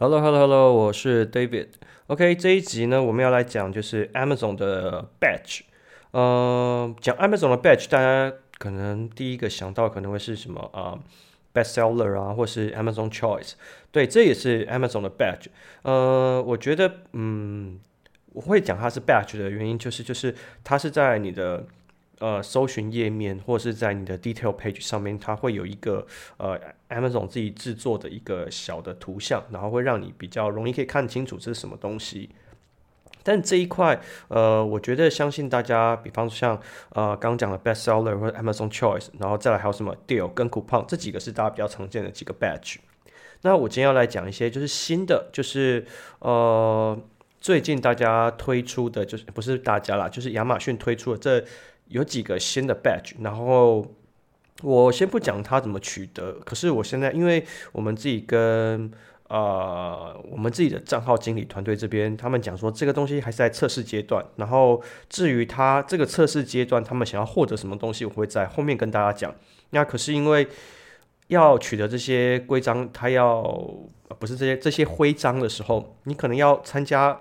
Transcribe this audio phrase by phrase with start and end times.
[0.00, 1.70] Hello，Hello，Hello，我是 David。
[2.06, 5.62] OK，这一集呢，我们要来讲就是 Amazon 的 Badge。
[6.12, 11.00] 呃，讲 Amazon 的 Badge，大家可能第一个想到可能会是什么啊、
[11.52, 13.54] Bestseller 啊，或是 Amazon Choice。
[13.90, 15.46] 对，这也是 Amazon 的 Badge。
[15.82, 17.80] 呃，我觉得，嗯，
[18.34, 21.66] 我会讲它是 Badge 的原因，就是就是它是在你的。
[22.20, 26.04] 呃，搜寻页面或者是在你的 detail page 上面，它会有一个
[26.36, 26.58] 呃
[26.88, 32.30] Amazon 自己制作的一个小的图像，然后会让你比较容易可以看清楚这是什么东西。
[33.22, 36.60] 但这一块，呃，我觉得相信大家，比方说像
[36.90, 42.76] 呃刚讲的 bestseller 或者 Amazon Choice，然后再来还有什么 deal 跟 coupon 这几个是大家比较常见的几个 badge。
[43.42, 45.86] 那我今天要来讲一些就是新的，就是
[46.18, 46.98] 呃
[47.38, 51.46] 最近大家推出的就是不是大家啦，就是亚马逊推出的这。
[51.88, 53.86] 有几个新的 badge，然后
[54.62, 58.90] 我先不讲它怎么取得，可是我现在因为我们自己跟
[59.28, 69.34] 呃我们自己的账号经理团队这边，他们讲说这个东西还是在测试阶段，然后至于他这个测试阶段他们想要获得什么东西，我会在后面跟大家讲。
[69.70, 70.46] 那可是因为
[71.28, 73.42] 要取得这些规章，他要
[74.18, 77.20] 不是这些这些徽章的时候，你可能要参加。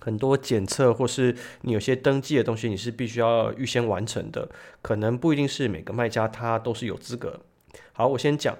[0.00, 4.48] 很多检测或是你有些登记的东西，你是必须要预先完成的，
[4.82, 7.40] 可能不一定是每个卖家他都是有资格。
[7.92, 8.56] 好，我先讲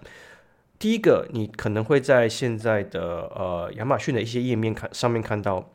[0.78, 5.70] 第一个，你可能会在现在的呃亚马逊的一些页面看上面看到，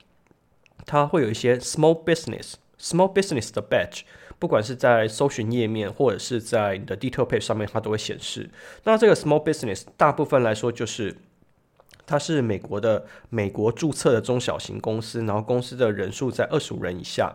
[0.86, 4.02] 它会有一些 small business small business 的 badge，
[4.40, 8.50] 不管是在搜寻页面或者是在你的 detail page 上面，它都会显示。
[8.84, 11.16] 那这个 small business 大部分来说就是。
[12.12, 17.34] 它是美国的美国注册的中小型公司，然后公司的人数在二十五人以下，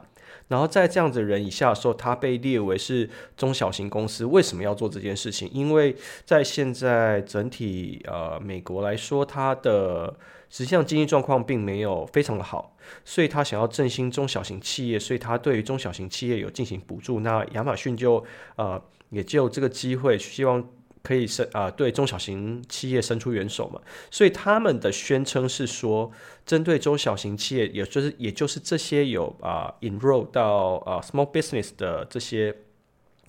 [0.49, 4.27] 然后在这样子人以下的时候，它被列为是中小型公司。
[4.27, 5.49] 为什么要做这件事情？
[5.51, 5.97] 因为
[6.27, 10.15] 在现在整体呃美国来说，它的
[10.51, 17.21] 实际上经济状况并没有非常的好，所以他想要振兴中小型企业，所以他对于中小型企业有进行补助。
[17.21, 18.23] 那亚马逊就
[18.57, 18.79] 呃
[19.09, 20.63] 也就这个机会希望。
[21.07, 23.81] 可以伸啊，对中小型企业伸出援手嘛，
[24.11, 26.11] 所以他们的宣称是说，
[26.45, 32.53] 针对中小型企业，也就是也就是这些有啊 enroll 到啊 small business 的这些。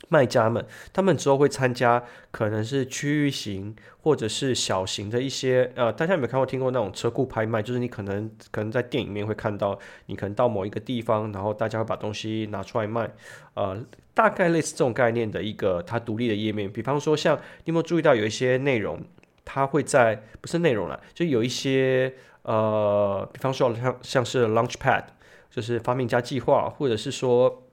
[0.10, 7.62] 卖家们，他们之后会参加可能是区域型或者是小型的一些呃，大家有没有看过听过那种车库拍卖？
[7.62, 13.10] 就是你可能可能在电影里面会看到，你可能到某一个地方，然后大家会把东西拿出来卖，
[13.56, 16.72] 呃，大概类似这种概念的一个它独立的页面。
[16.72, 19.04] 比方说，像你有没有注意到有一些内容，
[19.44, 25.04] 它会在不是内容了，就有一些呃，比方说像像是 Launchpad，
[25.50, 27.64] 就是发明家计划，或者是说。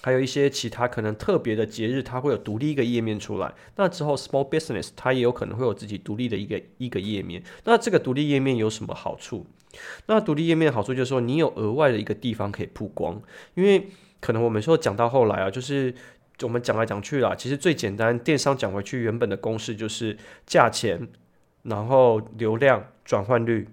[0.00, 3.52] 还有一些其他可能特别的节日，它会有独立一个页面出来。
[3.76, 7.42] 那之后，Small Business 它也有可能会有自己独立的一个一个页面。
[7.64, 9.44] 那这个独立页面有什么好处？
[10.06, 13.20] 那独立页面的好处就是说，你有额外的一个地方可以曝光。
[13.54, 13.88] 因为
[14.20, 15.92] 可能我们说讲到后来啊，就是
[16.42, 20.16] 我们讲来讲去啦，其实最简单，电商讲回去原本的公式就是
[20.46, 21.08] 价钱，
[21.64, 23.68] 然后流量转换率。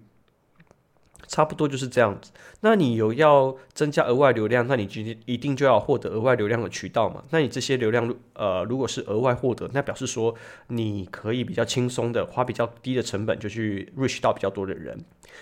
[1.28, 2.32] 差不多就是这样子。
[2.62, 7.24] 那你有要增加额外流量，那你就一定就要获得额外流量的渠道嘛。
[7.30, 10.34] 那你这些流量，呃，如果是额外获得，那表示说
[10.68, 14.98] 你可以比较轻松的花比较低的成本就去 reach 到比较多的人。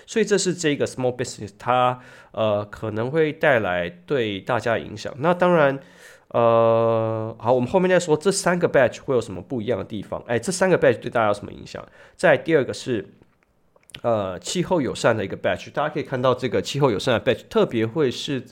[0.06, 2.00] 所以这是这个 small business 它
[2.32, 5.14] 呃可能会带来对大家的影响。
[5.20, 5.80] 那当然，
[6.30, 10.22] 呃，好，我们后面再说这三个 badge 会有什么不一样的地方。
[10.28, 11.86] 哎，这三个 badge 对大家有什么影响？
[12.18, 13.14] 再第二个是。
[14.02, 18.44] 呃，气候友善的一个 badge，大家可以看到这个气候友善的 badge，特别会是，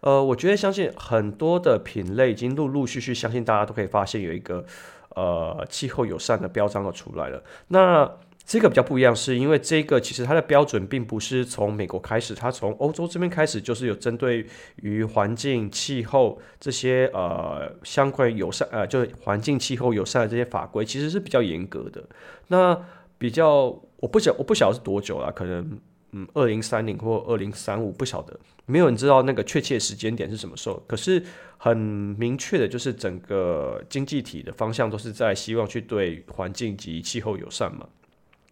[0.00, 4.66] 呃，我觉得相信很多的品类已经陆陆续续，相信大家都可以发现有一个
[5.10, 7.42] 呃气候友善的标章的出来了。
[7.68, 8.10] 那
[8.44, 14.44] 这个比较不一样，是因为这个其实它的标准并不是从美国开始，它从欧洲这边开始就是有针对
[14.82, 22.02] 于环境、气候这些呃相关友善呃就是环境、气候友善的这些法规，其实是比较严格的。
[22.48, 22.76] 那
[23.16, 23.80] 比较。
[24.00, 25.78] 我不晓我不晓得是多久了，可能
[26.12, 30.82] 嗯，二零三零或二零三五，不晓得，没有人知道那个确切时间点是什么时候。
[30.88, 31.22] 可是
[31.56, 37.86] 很明确的，就是整个经济体的方向都是在希望去对环境及气候友善嘛。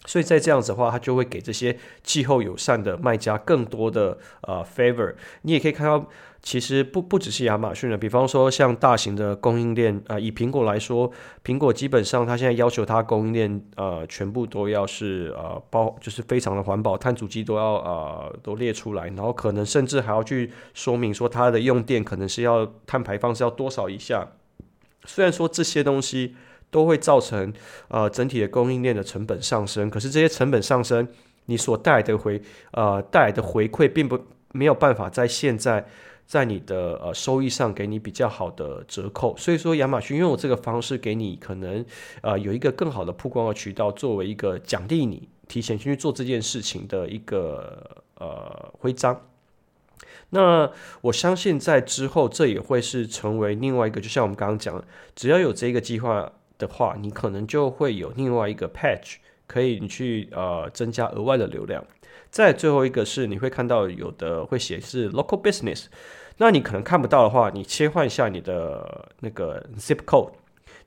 [0.08, 5.14] 所以在这样子的话，它就会给这些气候友善的卖家更多的呃 favor。
[5.42, 6.08] 你也可以看到。
[6.40, 11.10] 其实不不只是亚马逊的，比方说像大型的供应链啊、呃，以苹果来说，
[11.44, 24.28] 苹果基本上它现在要求它供应链呃全部都要是呃包，就是非常的环保，碳足迹都要呃都列出来，然后可能甚至还要去说明说它的用电可能是要碳排放是要多少以下。
[25.04, 26.36] 虽然说这些东西
[26.70, 27.52] 都会造成
[27.88, 31.06] 呃整体的供应链的成本上升，可是这些成本上升
[31.46, 32.40] 你所带来的回
[32.72, 34.18] 呃带来的回馈，并不
[34.52, 35.86] 没有办法在现在
[36.26, 39.34] 在你的呃收益上给你比较好的折扣。
[39.36, 41.84] 所以说，亚马逊用这个方式给你可能
[42.20, 49.22] 呃有一个更好的曝光的渠道，作为一个奖励你提前去做这件事情的一个呃徽章。
[50.30, 50.70] 那
[51.00, 54.84] 我相信在之后，这也会是成为另外一个，就像我们刚刚讲，
[55.16, 59.16] 只要有这个计划的话，你可能就会有另外一个 patch
[59.46, 61.84] 可以你去呃增加额外的流量。
[62.30, 65.86] 再最后一个是你会看到有的会显示 local business，
[66.36, 70.32] 那你可能看不到的话，你切换一下你的那个 zip code，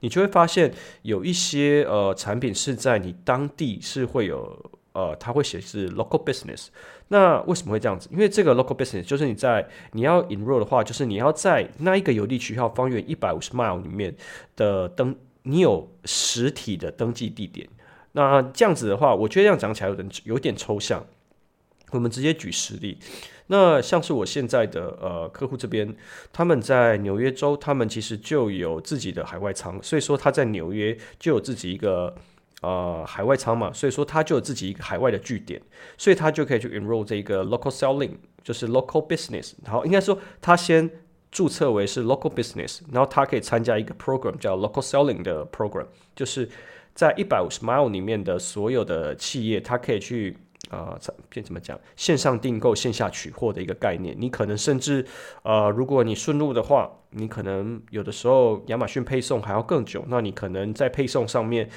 [0.01, 0.71] 你就会发现
[1.01, 4.71] 有一些呃产品是在你当地是会有。
[4.94, 6.68] 呃，它会显示 local business。
[7.07, 8.09] 那为什么会这样子？
[8.12, 14.13] 因为这个 local business 就是你在你要 enroll 的话，就是你要在那一个邮递区号方圆一百五十 mile 里面
[14.57, 17.68] 的登，你有实体的登记地点。
[18.14, 21.06] 那这样子的话，我觉得这样讲起来有点有点抽象。
[21.92, 22.98] 我们直接举实例。
[23.48, 25.96] 那像是我现在的呃客户这边，
[26.32, 32.16] 他们在纽约州，他们其实就有自己的海外仓，所以说他在纽约就有自己一个。
[32.62, 35.60] 呃，海外仓嘛，所以说他就有自己一个海外的据点，
[35.98, 38.12] 所以他就可以去 enroll 这个 local selling，
[38.44, 39.54] 就是 local business。
[39.64, 40.88] 然后应该说他先
[41.31, 46.50] 注册为是 local business，然后他可以参加一个 program 叫 local selling 的 program，就是
[46.94, 50.38] 在一百五十 mile 里面的所有的企业，他可以去
[50.69, 51.13] 呃，怎
[51.44, 54.16] 怎么讲，线上订购、线下取货的一个概念。
[54.19, 55.06] 你可能甚至
[55.44, 61.69] 呃，如果你顺路的话，你可能有的时候亚马逊配送还要更久，那你可能在配送上面。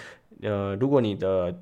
[0.42, 1.58] 呃，如果你的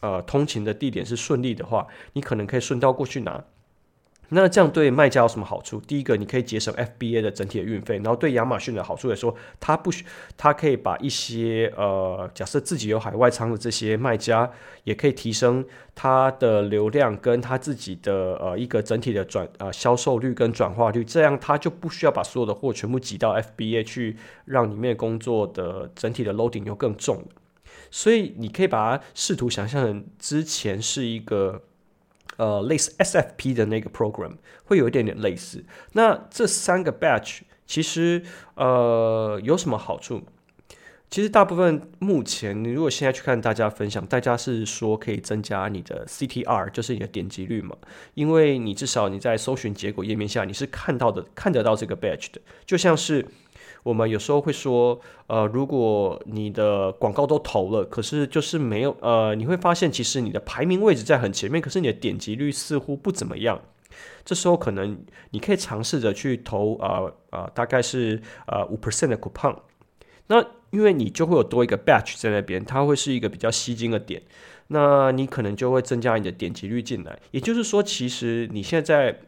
[0.00, 3.44] 呃通勤的地点是顺利的话，你可能可以顺道过去拿。
[4.30, 5.80] 那这样对卖家有什么好处？
[5.80, 7.96] 第一个，你可以节省 FBA 的整体的运费。
[7.96, 10.04] 然后对亚马逊的好处来说，它不需，
[10.36, 14.50] 它可以把一些呃，假设自己有海外仓的这些卖家，
[14.84, 21.04] 也可以提升它的流量跟它自己的呃一个整体的转呃销售率跟转化率。
[21.04, 27.24] 这样它就不需要把所有的货全部挤到 FBA 去，让里面工作的整体的 loading 又更重。
[27.90, 31.62] 所以你可以把它试图想象成之前是一个
[32.36, 35.64] 呃类似 SFP 的那个 program，会有一点点类似。
[35.92, 38.22] 那这三个 batch 其实
[38.54, 40.22] 呃有什么好处？
[41.10, 47.76] 其实大部分目前你如果现在去看大家分享，大家是说可以增加你的 CTR，就是你的点击率嘛，
[48.14, 53.26] 因为你至少你在搜寻结果页面下你是看到的，看得到这个 batch 的，就像是。
[53.82, 63.60] 我们有时候会说，呃，如果你的广告都投了，可是就是没有，呃，你会发现其实你的排名位置在很前面，可是你的点击率似乎不怎么样。
[64.24, 69.56] 这时候可能你可以尝试着去投，呃呃，大概是呃五 percent 的 coupon。
[70.26, 74.22] 那因为你就会有多一个 batch 在那边，它会是一个比较吸睛的点，
[74.68, 77.18] 那你可能就会增加你的点击率进来。
[77.30, 79.20] 也就是说，其实你现在。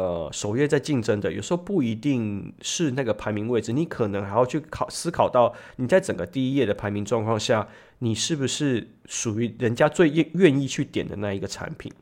[0.00, 7.68] 呃，首页在竞争的，有时候不一定是那个排名位置，你可能还要去考思考到你在整个第一页的排名状况下，
[7.98, 11.92] 你是不是属于人家最愿愿意去点的那一个产品？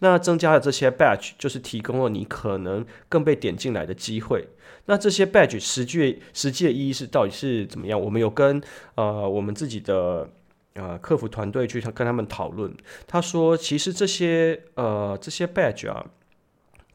[0.00, 4.46] 那增加了这些 badge，就是提供了你可能更被点进来的机会。
[4.84, 7.98] 那这些 badge 实际实际的意义是到底是怎么样？
[7.98, 8.60] 我们有跟
[8.96, 10.28] 呃我们自己的
[10.74, 12.70] 呃客服团队去跟他们讨论，
[13.06, 16.04] 他说其实这些呃这些 badge 啊。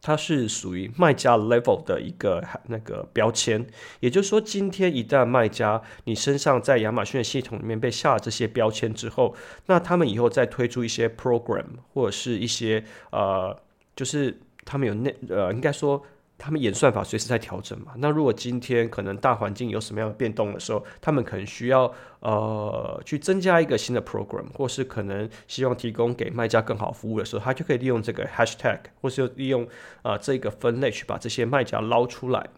[0.04, 3.66] 它是属于卖家 level 的一个那个标签，
[4.02, 9.34] 也就是说，今天一旦卖家你身上在亚马逊的系统里面被下了这些标签之后，
[9.68, 13.58] 那他们以后再推出一些 program 或者是一些呃，
[13.96, 16.06] 就是他们有那呃，应该说。
[16.38, 17.94] 他们演算法随时在调整嘛。
[17.98, 29.68] 那如果今天可能大环境有什么样的变动的时候，他们可能需要呃去增加一个新的 program，或是可能希望提供给卖家更好服务的时候，他就可以利用这个 hashtag，或是利用、
[30.02, 32.50] 呃、这个分类去把这些卖家捞出来。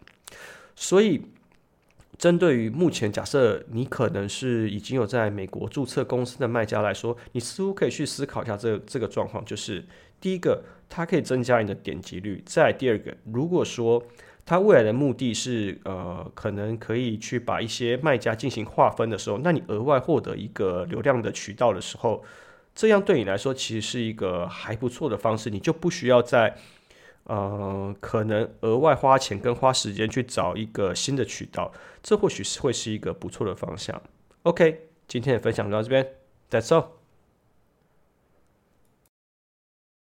[0.74, 1.22] 所以，
[2.18, 9.84] 针对于目前假设你可能是已经有在美国注册公司的卖家来说，你似乎可以去思考一下这个、这个状况，就是
[10.20, 10.62] 第一个。
[10.88, 12.40] 它可以增加你的点击率。
[12.46, 14.00] 再第二个，如果说
[14.44, 22.22] 它未来的目的是呃，可能可以去把一些卖家进行划分的时候，那你额外获得一个流量的渠道的时候，
[22.72, 26.56] 这样对你来说其实是一个还不错的方式，你就不需要再
[27.26, 34.00] 呃，可能额外花钱跟花时间去找一个新的渠道，这或许是会是一个不错的方向。
[34.42, 36.06] OK，今天的分享就到这边
[36.50, 36.95] ，That's all。